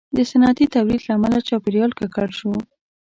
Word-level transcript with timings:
•د 0.17 0.19
صنعتي 0.31 0.65
تولید 0.75 1.01
له 1.05 1.11
امله 1.17 1.39
چاپېریال 1.47 1.91
ککړ 1.99 2.29
شو. 2.39 2.51